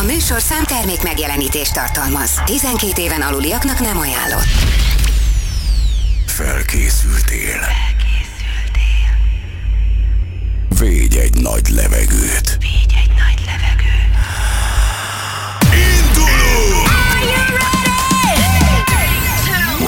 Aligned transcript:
A 0.00 0.02
műsor 0.02 0.40
számtermék 0.40 1.02
megjelenítést 1.02 1.72
tartalmaz. 1.72 2.30
12 2.44 3.02
éven 3.02 3.22
aluliaknak 3.22 3.80
nem 3.80 3.98
ajánlott. 3.98 4.46
Felkészültél. 6.26 7.60
Végy 10.78 11.16
egy 11.16 11.34
nagy 11.34 11.68
levegőt. 11.68 12.58
Így 12.62 12.94
egy 13.04 13.10
nagy 13.16 13.44
levegő. 13.46 13.94
Indulunk! 15.72 16.88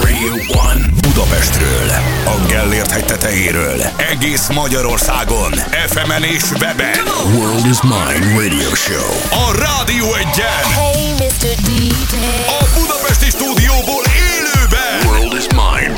Radio 0.01 0.33
One 0.61 0.92
Budapestről, 1.13 1.89
a 2.25 2.45
Gellért 2.47 2.91
hegy 2.91 3.05
tetejéről, 3.05 3.81
egész 4.11 4.47
Magyarországon, 4.47 5.51
FM-en 5.87 6.23
és 6.23 6.43
weben. 6.51 6.99
World 7.35 7.65
is 7.65 7.81
Mine 7.81 8.41
Radio 8.41 8.75
Show. 8.75 9.11
A 9.29 9.51
Rádió 9.65 10.13
Egyen! 10.13 10.63
Hey, 10.75 11.11
Mr. 11.11 11.55
DJ. 11.61 12.15
A 12.47 12.79
Budapesti 12.79 13.29
stúdióból 13.29 14.03
élőben! 14.29 15.07
World 15.07 15.33
is 15.33 15.47
Mine. 15.47 15.93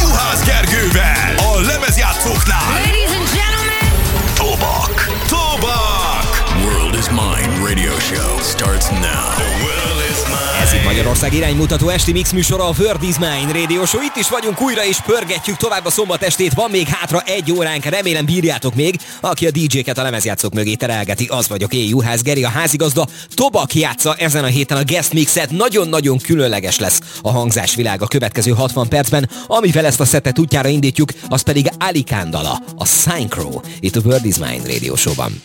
Juhász 0.00 0.42
Gergővel, 0.44 1.34
a 1.36 1.60
lemezjátszóknál. 1.60 2.70
Ladies 2.72 3.12
and 3.18 3.28
gentlemen. 3.38 3.88
Tobak, 4.34 4.94
Tobak! 5.28 6.24
World 6.64 6.94
is 6.94 7.08
Mine 7.08 7.52
Radio 7.68 7.98
Show 7.98 8.38
starts 8.42 8.88
now. 8.90 9.26
The 9.42 9.50
world 9.64 10.00
is 10.10 10.18
mine. 10.28 10.60
Magyarország 10.84 11.34
iránymutató 11.34 11.88
esti 11.88 12.12
mix 12.12 12.32
műsora 12.32 12.68
a 12.68 12.74
World 12.78 13.02
is 13.02 13.18
Mine 13.18 13.52
Radio 13.52 13.84
Show. 13.84 14.02
Itt 14.02 14.16
is 14.16 14.28
vagyunk 14.28 14.60
újra 14.60 14.84
és 14.84 15.00
pörgetjük 15.00 15.56
tovább 15.56 15.84
a 15.84 15.90
szombat 15.90 16.22
estét. 16.22 16.52
Van 16.52 16.70
még 16.70 16.86
hátra 16.86 17.20
egy 17.20 17.52
óránk, 17.52 17.84
remélem 17.84 18.24
bírjátok 18.24 18.74
még. 18.74 18.98
Aki 19.20 19.46
a 19.46 19.50
DJ-ket 19.50 19.98
a 19.98 20.02
lemezjátszók 20.02 20.54
mögé 20.54 20.74
terelgeti, 20.74 21.26
az 21.26 21.48
vagyok 21.48 21.72
én, 21.72 21.88
Juhász 21.88 22.22
Geri, 22.22 22.44
a 22.44 22.48
házigazda. 22.48 23.06
Tobak 23.34 23.74
játsza 23.74 24.14
ezen 24.14 24.44
a 24.44 24.46
héten 24.46 24.76
a 24.76 24.84
guest 24.84 25.12
mixet. 25.12 25.50
Nagyon-nagyon 25.50 26.18
különleges 26.18 26.78
lesz 26.78 27.00
a 27.22 27.30
hangzásvilág 27.30 28.02
a 28.02 28.06
következő 28.06 28.50
60 28.50 28.88
percben. 28.88 29.30
Amivel 29.46 29.86
ezt 29.86 30.00
a 30.00 30.04
szettet 30.04 30.38
útjára 30.38 30.68
indítjuk, 30.68 31.10
az 31.28 31.42
pedig 31.42 31.70
Alicandala, 31.78 32.62
a 32.76 32.86
Synchro, 32.86 33.60
itt 33.80 33.96
a 33.96 34.00
World 34.04 34.24
is 34.24 34.36
Mine 34.36 34.62
Radio 34.66 34.96
Show-ban. 34.96 35.42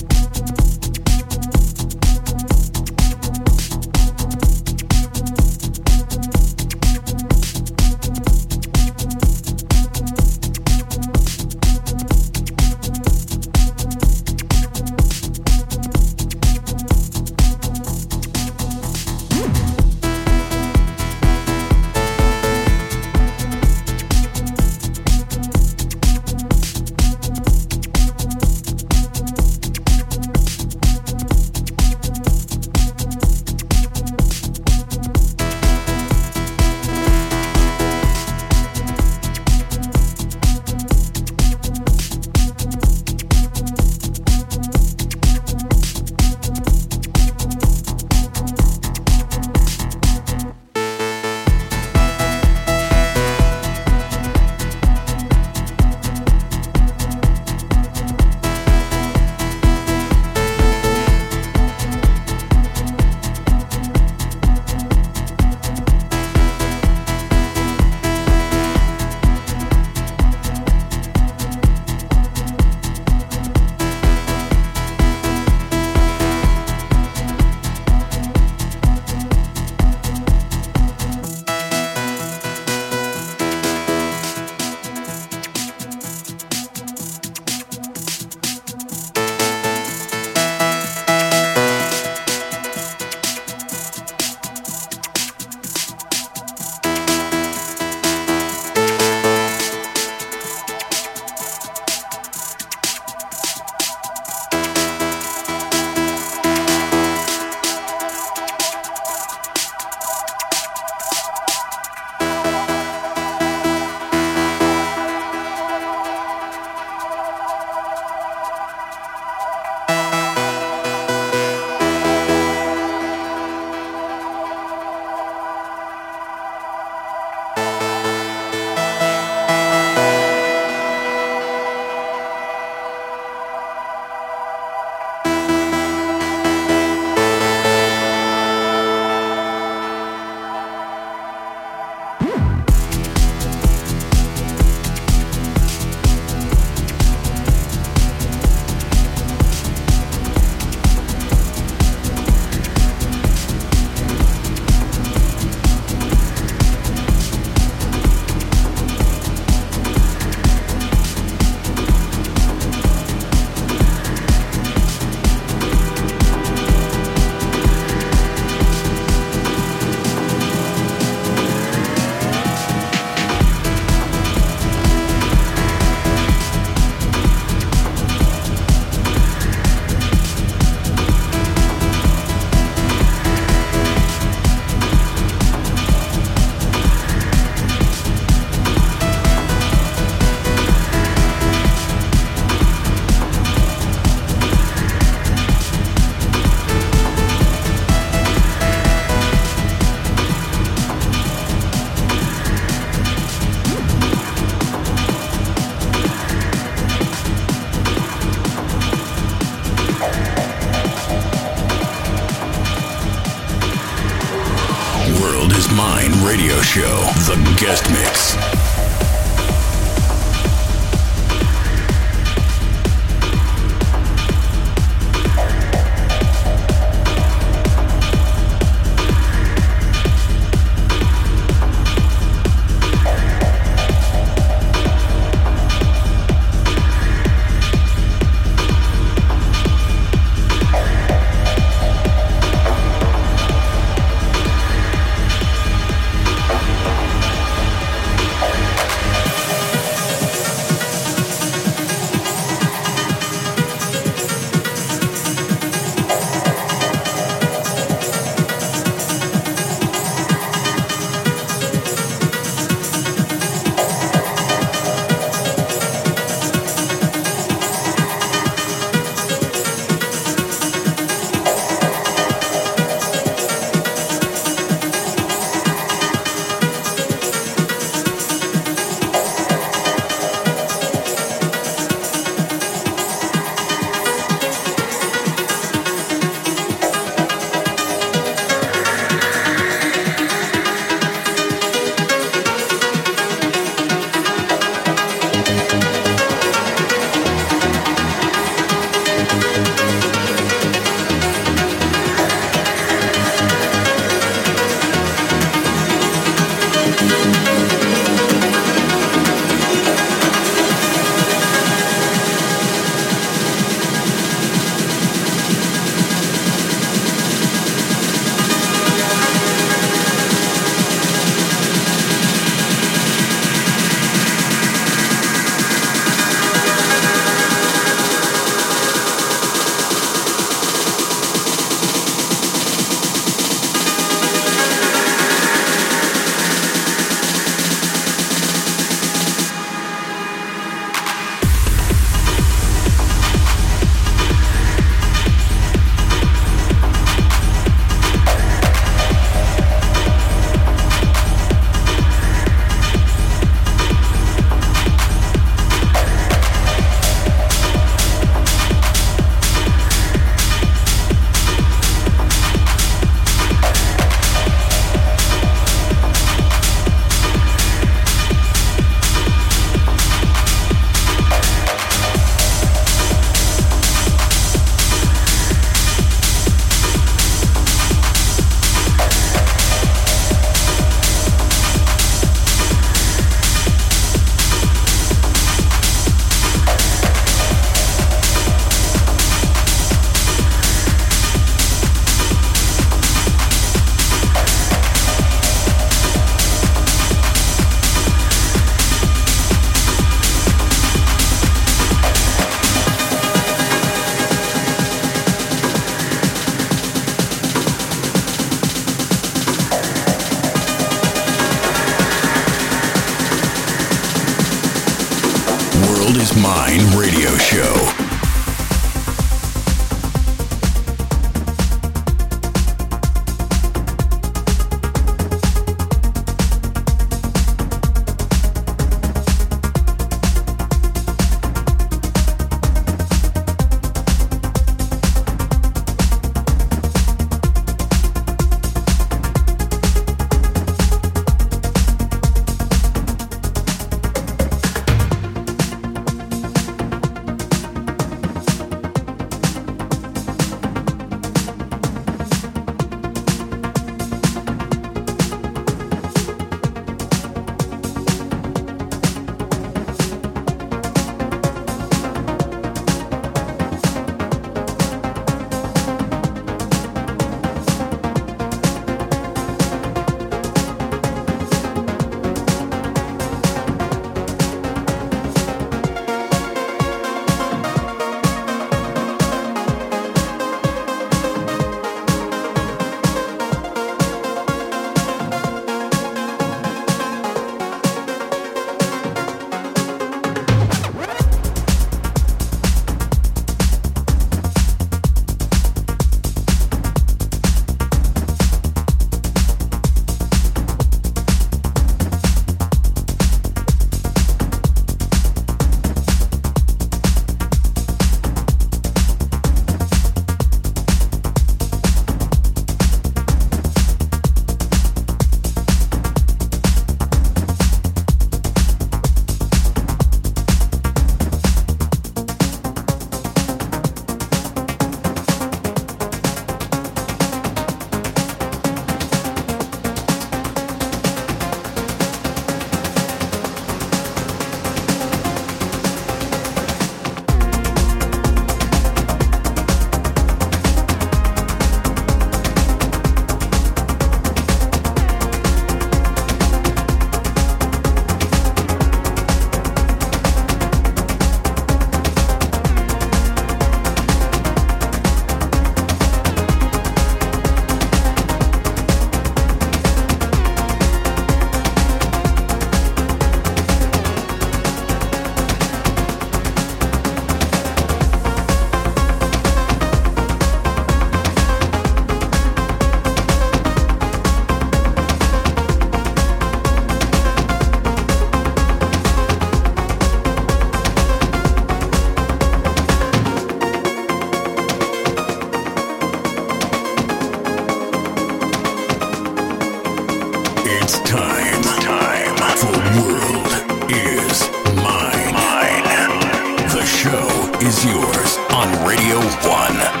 one. 599.73 600.00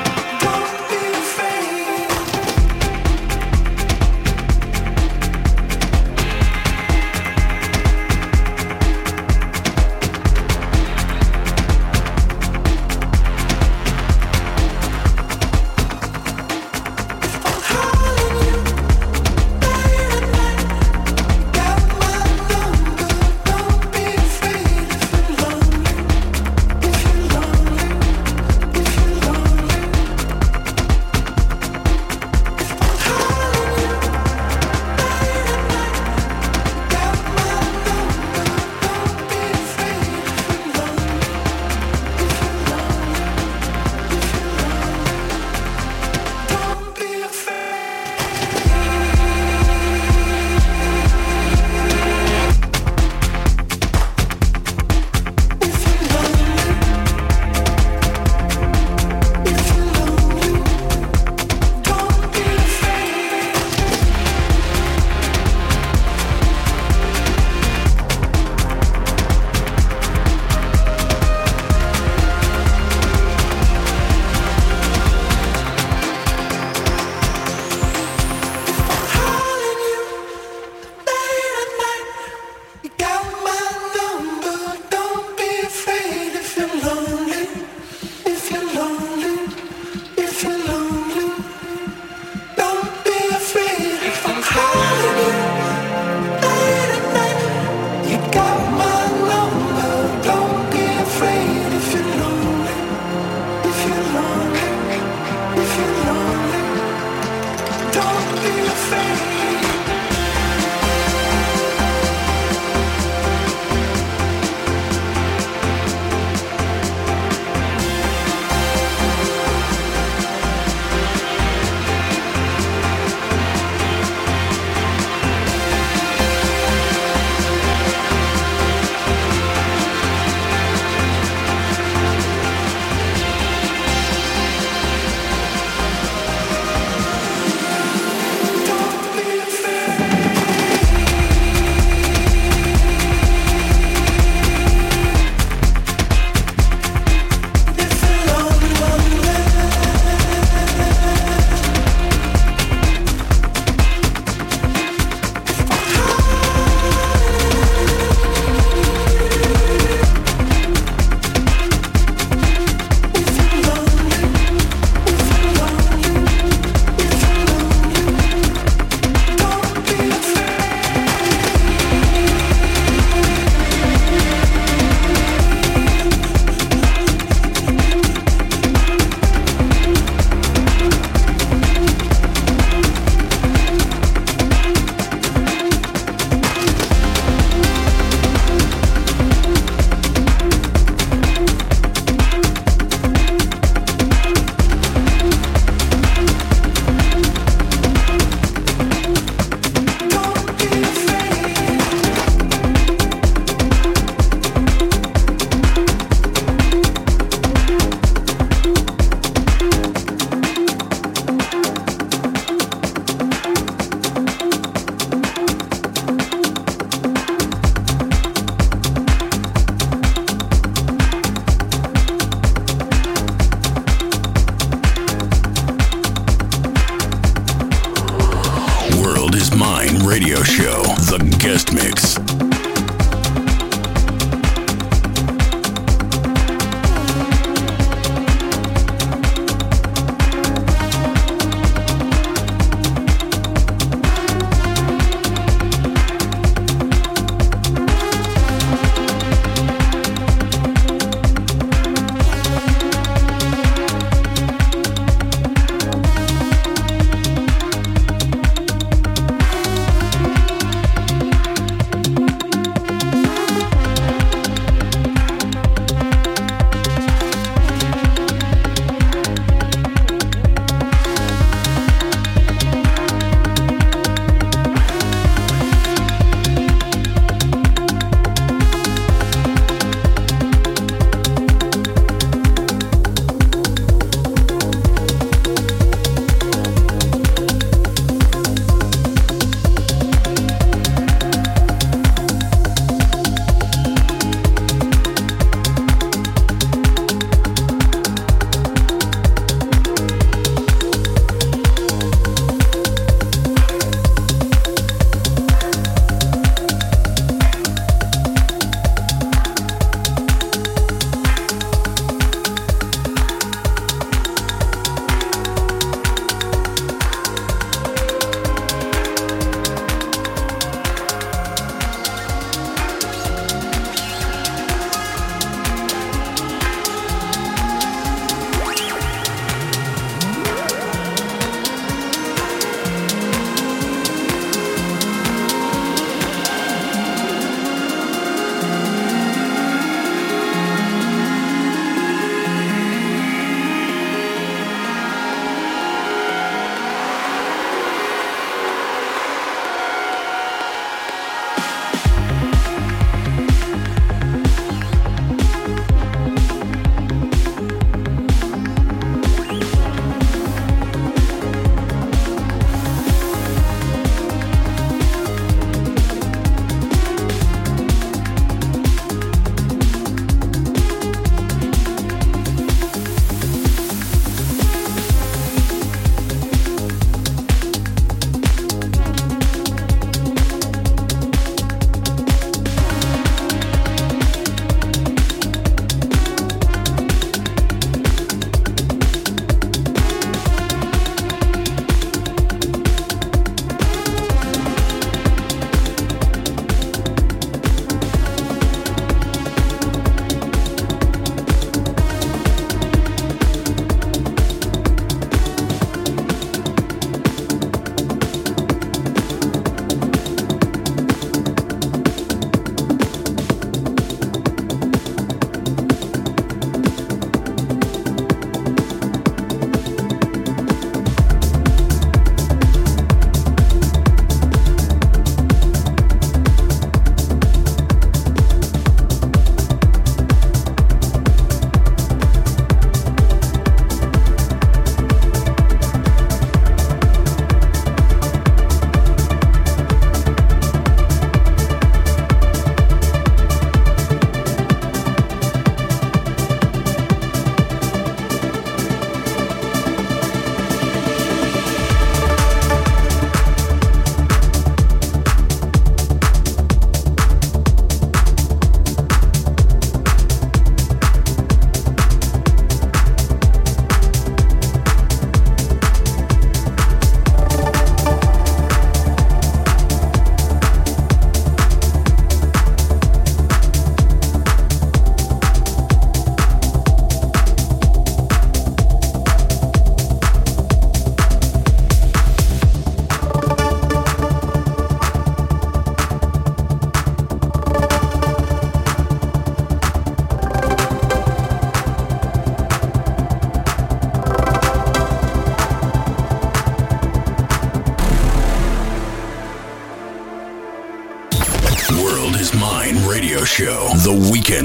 is 229.41 229.55
Mine 229.55 230.05
radio 230.05 230.43
show, 230.43 230.83
The 231.09 231.17
Guest 231.39 231.73
Mix. 231.73 232.50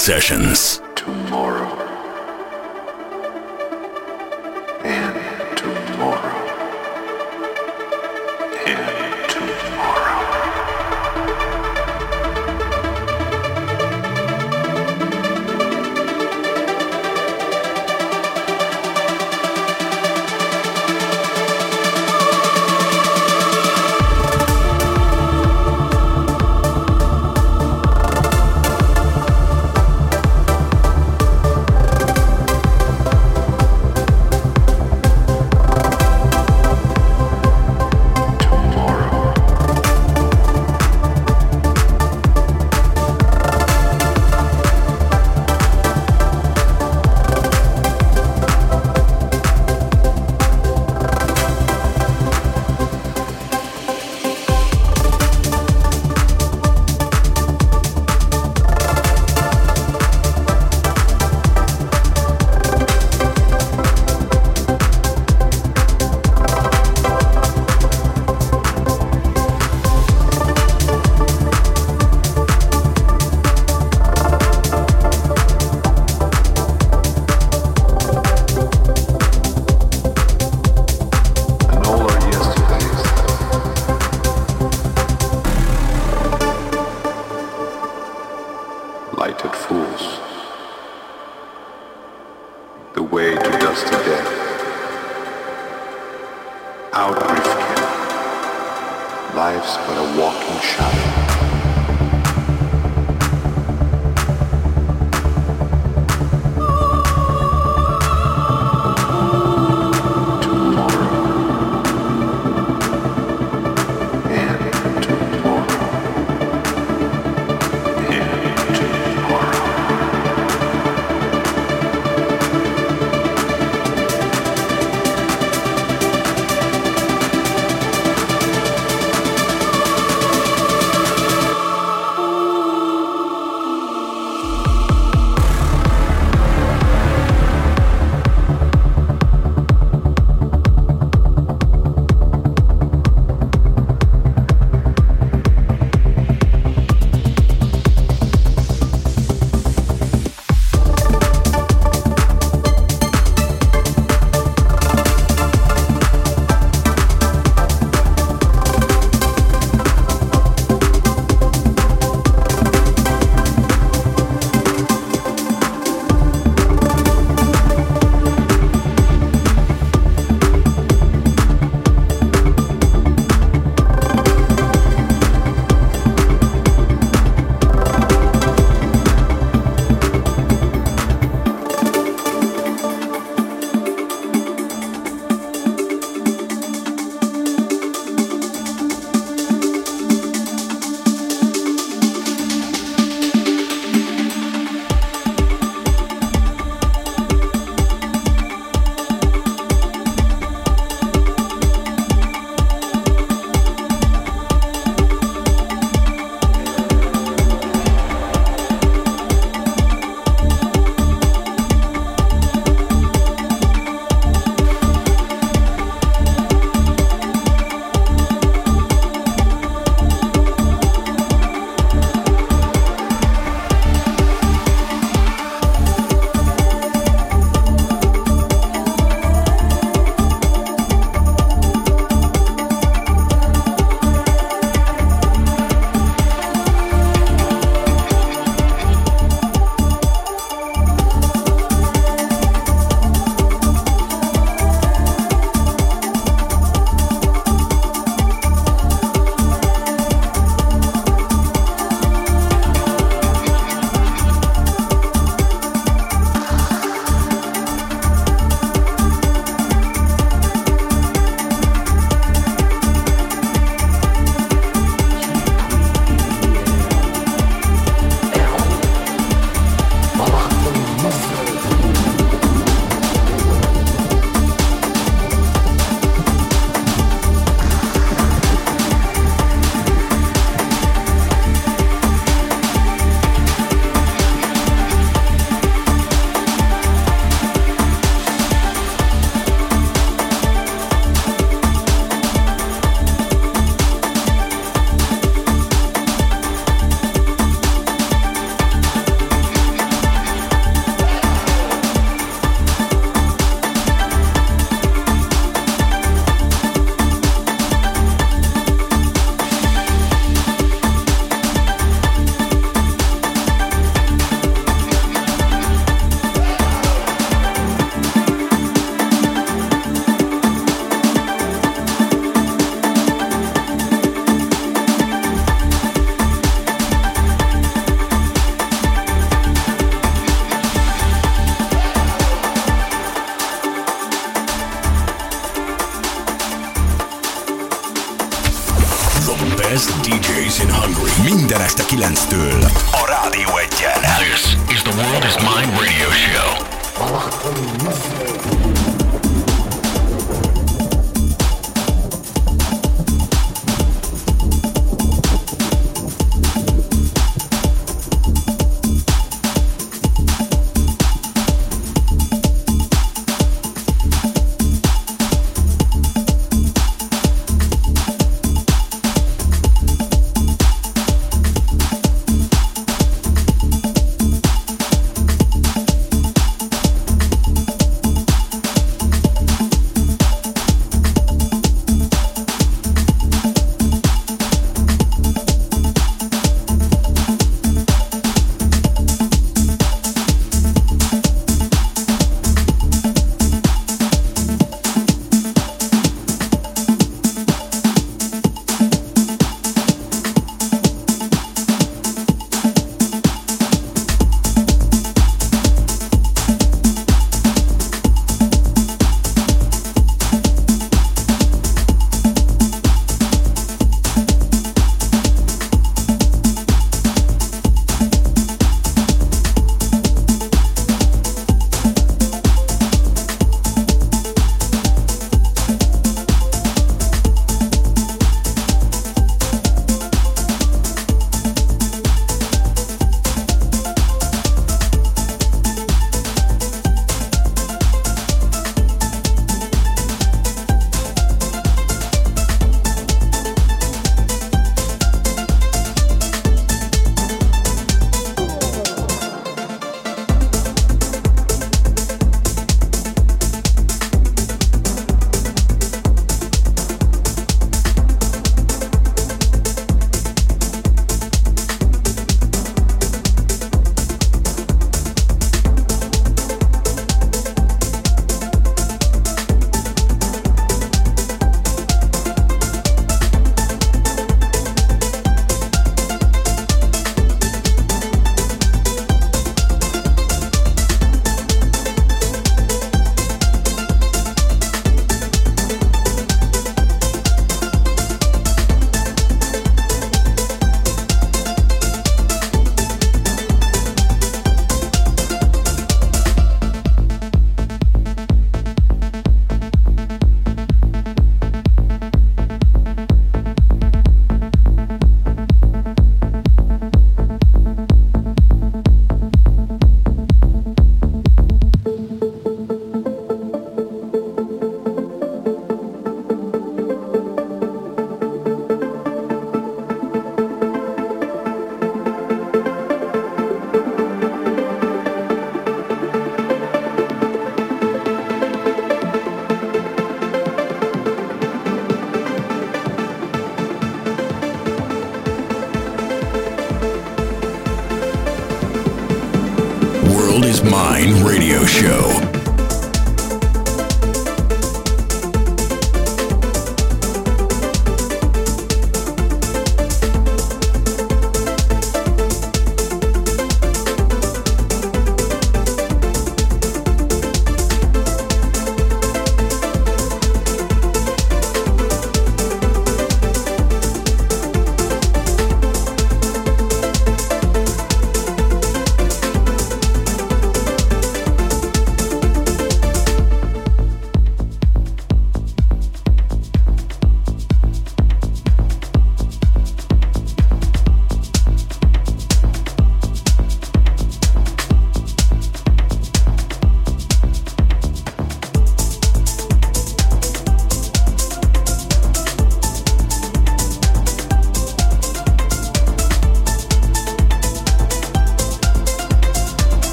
Sessions. 0.00 0.59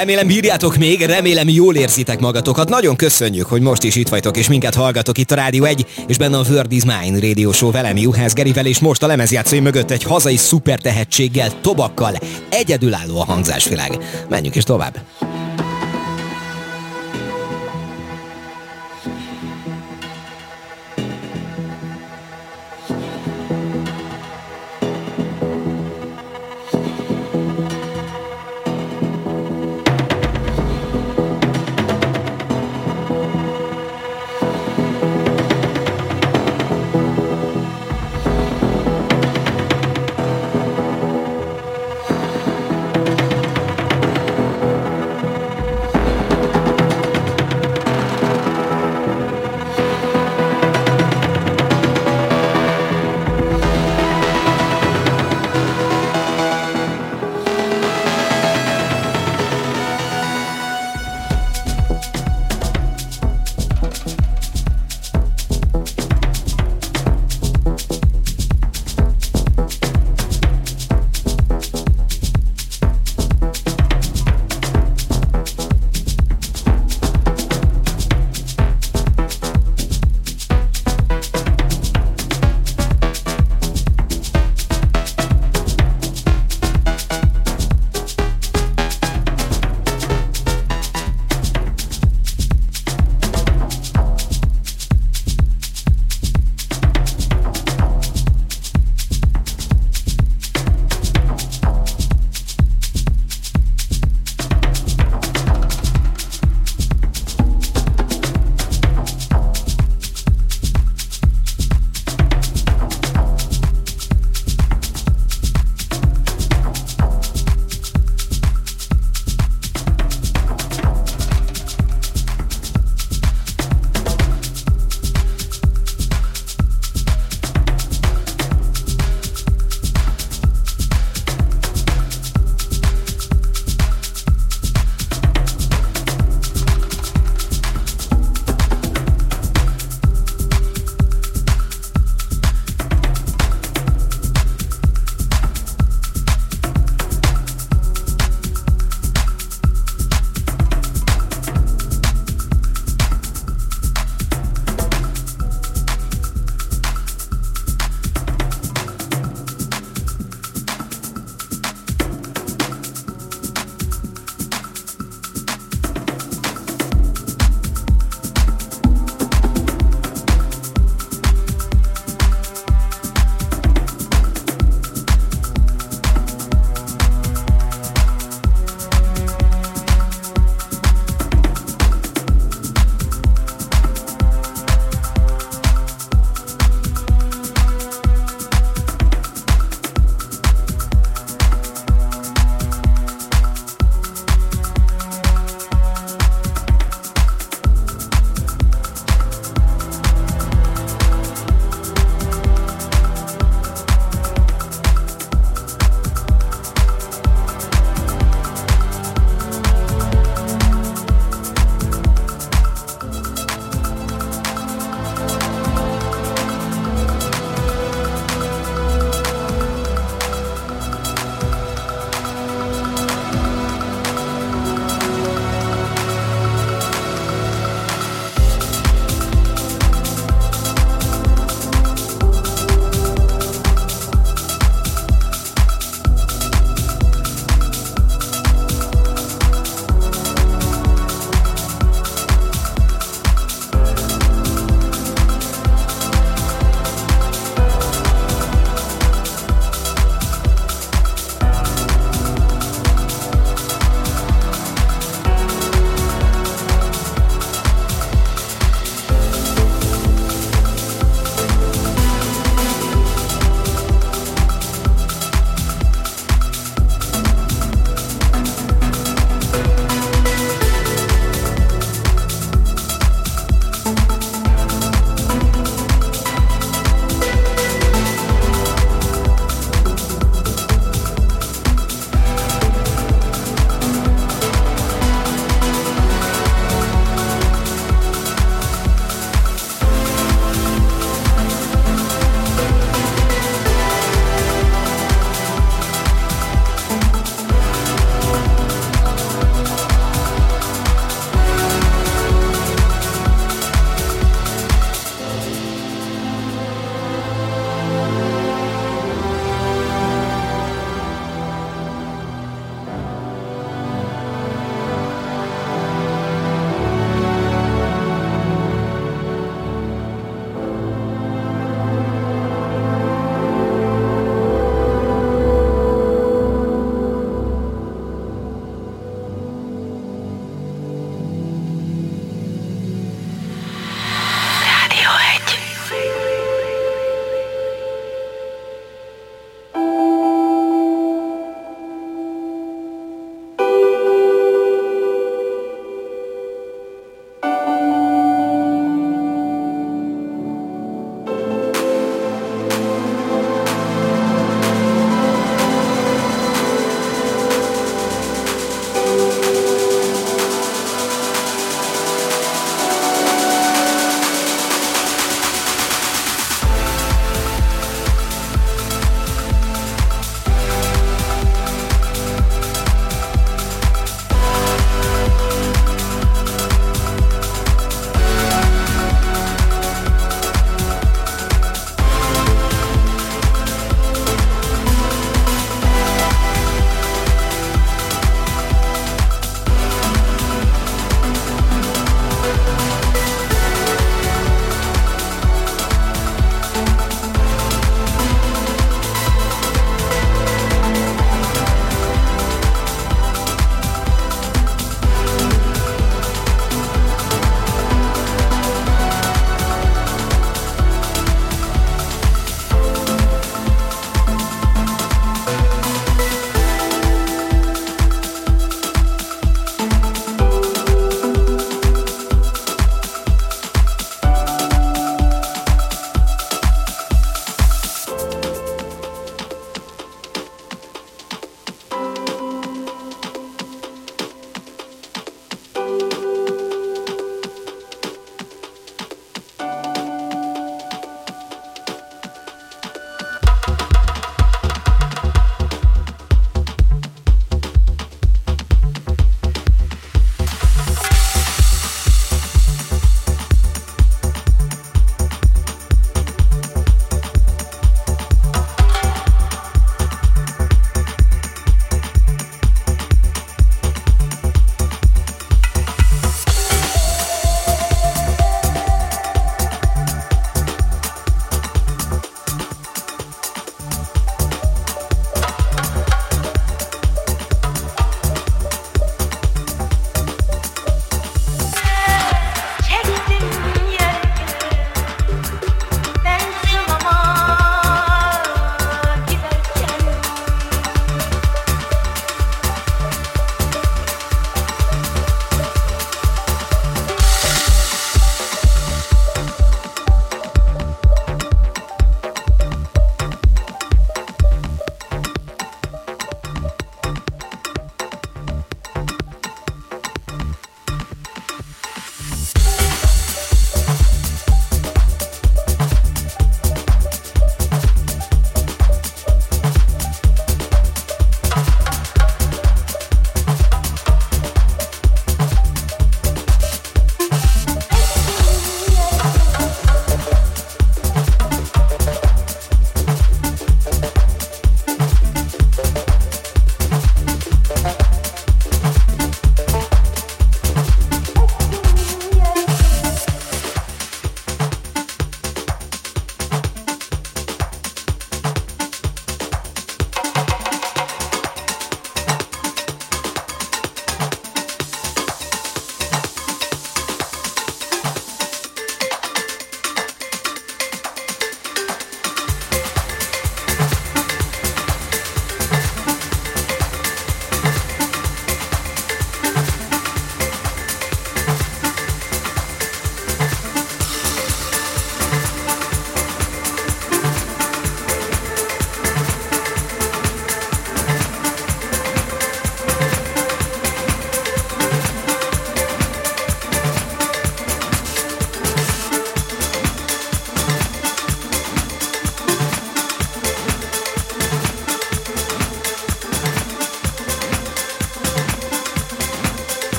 Remélem 0.00 0.26
bírjátok 0.26 0.76
még, 0.76 1.02
remélem 1.02 1.48
jól 1.48 1.76
érzitek 1.76 2.20
magatokat. 2.20 2.68
Nagyon 2.68 2.96
köszönjük, 2.96 3.46
hogy 3.46 3.60
most 3.60 3.82
is 3.82 3.96
itt 3.96 4.08
vagytok 4.08 4.36
és 4.36 4.48
minket 4.48 4.74
hallgatok 4.74 5.18
itt 5.18 5.30
a 5.30 5.34
Rádió 5.34 5.64
1, 5.64 5.86
és 6.06 6.16
benne 6.16 6.38
a 6.38 6.44
Word 6.50 6.72
is 6.72 6.84
Mine 6.84 7.18
Radio 7.20 7.52
Show 7.52 7.70
velem 7.70 7.96
Juhász 7.96 8.32
Gerivel, 8.32 8.66
és 8.66 8.78
most 8.78 9.02
a 9.02 9.06
lemezjátszói 9.06 9.60
mögött 9.60 9.90
egy 9.90 10.02
hazai 10.02 10.36
szuper 10.36 10.78
tehetséggel, 10.78 11.60
tobakkal, 11.60 12.14
egyedülálló 12.50 13.20
a 13.20 13.24
hangzásvilág. 13.24 13.98
Menjünk 14.28 14.56
is 14.56 14.64
tovább. 14.64 14.96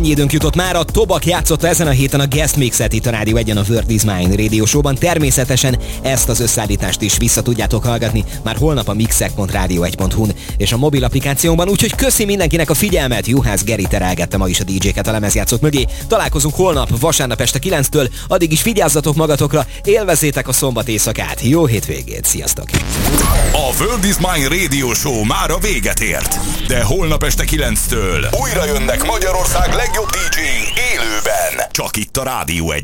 Ennyi 0.00 0.10
időnk 0.10 0.32
jutott 0.32 0.54
már, 0.54 0.76
a 0.76 0.84
Tobak 0.84 1.26
játszotta 1.26 1.68
ezen 1.68 1.86
a 1.86 1.90
héten 1.90 2.20
a 2.20 2.26
guest 2.26 2.56
mixet 2.56 2.92
itt 2.92 3.06
a 3.06 3.10
Rádió 3.10 3.36
egyen 3.36 3.56
a 3.56 3.62
World 3.68 3.90
is 3.90 4.04
Mine 4.04 4.36
Radio 4.36 4.64
Show-ban. 4.64 4.94
Természetesen 4.94 5.78
ezt 6.02 6.28
az 6.28 6.40
összeállítást 6.40 7.02
is 7.02 7.16
vissza 7.16 7.42
tudjátok 7.42 7.84
hallgatni 7.84 8.24
már 8.42 8.56
holnap 8.56 8.88
a 8.88 8.94
mixek.radio1.hu-n 8.94 10.32
és 10.60 10.72
a 10.72 10.76
mobil 10.76 11.04
applikációban, 11.04 11.68
úgyhogy 11.68 11.94
köszi 11.94 12.24
mindenkinek 12.24 12.70
a 12.70 12.74
figyelmet. 12.74 13.26
Juhász 13.26 13.64
Geri 13.64 13.86
terelgette 13.90 14.36
ma 14.36 14.48
is 14.48 14.60
a 14.60 14.64
DJ-ket 14.64 15.06
a 15.06 15.10
lemezjátszók 15.10 15.60
mögé. 15.60 15.86
Találkozunk 16.08 16.54
holnap, 16.54 17.00
vasárnap 17.00 17.40
este 17.40 17.58
9-től, 17.62 18.10
addig 18.28 18.52
is 18.52 18.62
vigyázzatok 18.62 19.14
magatokra, 19.14 19.66
élvezétek 19.84 20.48
a 20.48 20.52
szombat 20.52 20.88
éjszakát. 20.88 21.40
Jó 21.42 21.66
hétvégét, 21.66 22.24
sziasztok! 22.24 22.68
A 23.52 23.82
World 23.82 24.04
is 24.04 24.16
Mine 24.18 24.48
Radio 24.48 24.94
Show 24.94 25.24
már 25.24 25.50
a 25.50 25.58
véget 25.58 26.00
ért. 26.00 26.38
De 26.66 26.82
holnap 26.82 27.22
este 27.22 27.44
9-től 27.50 28.40
újra 28.40 28.64
jönnek 28.64 29.04
Magyarország 29.04 29.74
legjobb 29.74 30.08
DJ 30.08 30.40
élőben. 30.92 31.66
Csak 31.70 31.96
itt 31.96 32.16
a 32.16 32.22
Rádió 32.22 32.70
egy. 32.70 32.78